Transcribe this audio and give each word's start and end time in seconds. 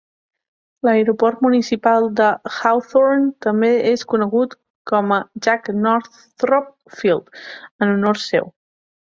L'aeroport 0.87 1.43
municipal 1.45 2.07
de 2.19 2.29
Hawthorne 2.53 3.29
també 3.47 3.69
és 3.91 4.05
conegut 4.15 4.57
com 4.93 5.15
a 5.19 5.23
Jack 5.49 5.71
Northrop 5.85 6.75
Field 7.03 7.43
en 7.43 7.95
honor 7.97 8.25
seu. 8.27 8.55